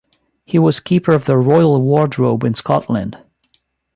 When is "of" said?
1.13-1.25